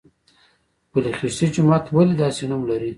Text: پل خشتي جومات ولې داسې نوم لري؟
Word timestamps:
پل 0.91 1.05
خشتي 1.17 1.45
جومات 1.53 1.85
ولې 1.95 2.15
داسې 2.23 2.43
نوم 2.49 2.61
لري؟ 2.69 2.89